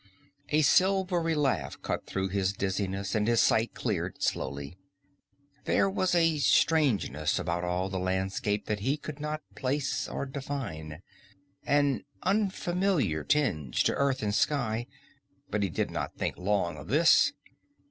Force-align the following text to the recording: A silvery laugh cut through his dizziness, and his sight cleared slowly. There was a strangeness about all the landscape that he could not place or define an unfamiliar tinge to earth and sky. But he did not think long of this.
A 0.49 0.63
silvery 0.63 1.35
laugh 1.35 1.79
cut 1.83 2.07
through 2.07 2.29
his 2.29 2.53
dizziness, 2.53 3.13
and 3.13 3.27
his 3.27 3.39
sight 3.39 3.75
cleared 3.75 4.19
slowly. 4.19 4.75
There 5.65 5.87
was 5.87 6.15
a 6.15 6.39
strangeness 6.39 7.37
about 7.37 7.63
all 7.63 7.87
the 7.87 7.99
landscape 7.99 8.65
that 8.65 8.79
he 8.79 8.97
could 8.97 9.19
not 9.19 9.43
place 9.53 10.07
or 10.07 10.25
define 10.25 11.03
an 11.67 12.03
unfamiliar 12.23 13.23
tinge 13.23 13.83
to 13.83 13.93
earth 13.93 14.23
and 14.23 14.33
sky. 14.33 14.87
But 15.51 15.61
he 15.61 15.69
did 15.69 15.91
not 15.91 16.15
think 16.15 16.35
long 16.35 16.77
of 16.77 16.87
this. 16.87 17.33